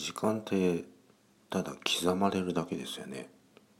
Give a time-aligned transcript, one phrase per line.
[0.00, 0.84] 時間って
[1.50, 3.28] ただ刻まれるだけですよね。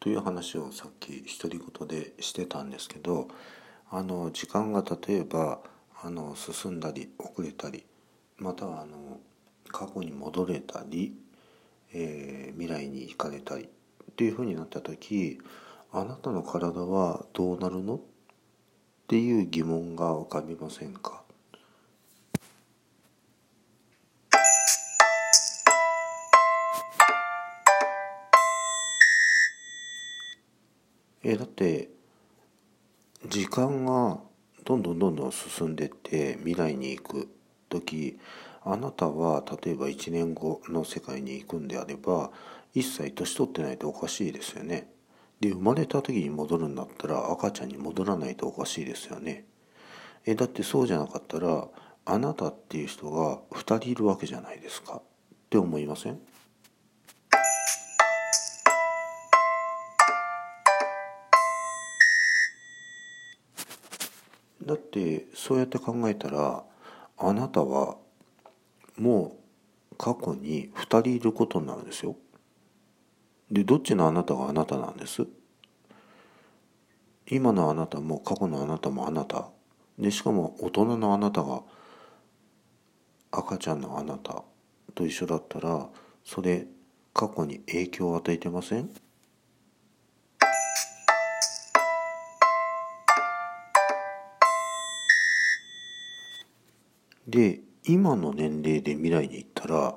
[0.00, 3.28] という話をさっき独り言でしてたんですけど
[3.90, 5.60] あの時間が例えば
[6.03, 7.86] あの進んだり遅れたり
[8.36, 9.18] またはあの
[9.68, 11.14] 過去に戻れたり、
[11.94, 15.38] えー、未来に行かれたりっていうふうになった時
[15.92, 17.96] あなたの体はどうなるの？
[17.96, 18.00] っ
[19.09, 21.20] ていう疑問が浮かびませんか？
[31.23, 31.91] えだって
[33.29, 34.19] 時間が
[34.65, 37.29] どんどんどんどん進んでって未来に行く
[37.69, 38.19] 時
[38.62, 42.30] あなたは例えば1年後の世界に行くんであれば
[42.74, 44.88] 一切年取ってないとおかしいですよね。
[45.41, 49.46] で生まれた時に戻るんだったら赤ちゃんに戻らないとおかしいですよね。
[50.27, 51.66] えだってそうじゃなかったら
[52.05, 55.02] あなたっていう人が2人いるわけじゃないですかっ
[55.49, 56.21] て思いません？
[64.71, 66.63] だってそうやって考えたら
[67.19, 67.97] あなたは
[68.97, 69.37] も
[69.91, 72.15] う過去に2人いることになるんですよ。
[73.51, 75.27] でどっちのあなたがあなたなんです？
[77.27, 79.49] 今のあなたも過去のあなたもあなた。
[79.99, 81.62] でしかも大人のあなたが
[83.33, 84.45] 赤ちゃんのあなた
[84.95, 85.89] と一緒だったら
[86.25, 86.69] それ
[87.12, 88.89] 過去に影響を与えてません？
[97.31, 99.95] で今の年齢で未来に行ったら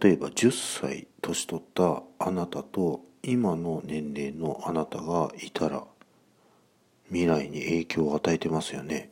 [0.00, 5.84] 例えば10歳年取ったあなたと今の年齢のあなたがいたら
[7.06, 9.11] 未来に影響を与えてますよね。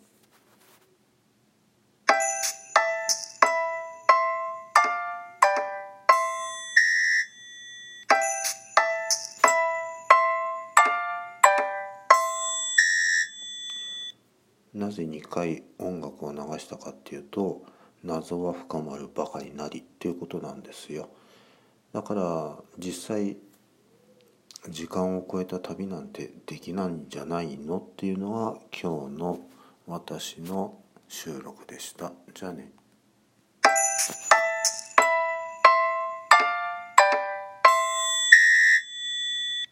[14.75, 17.63] なぜ2回音楽を流したかっていうと
[18.05, 21.09] 謎は深まるばかりなりっていうことなんですよ。
[21.93, 23.37] だから実際
[24.69, 29.41] 時間を超えた旅なんてできないんじゃないのっていうのが今日の
[29.87, 32.13] 私の収録でした。
[32.35, 32.80] じゃあね。